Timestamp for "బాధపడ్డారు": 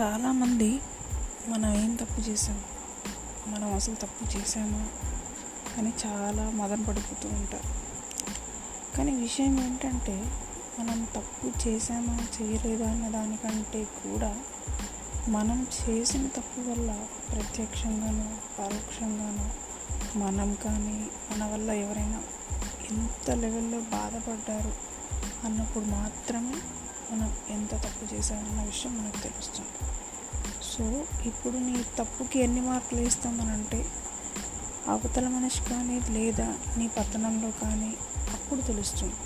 23.80-24.72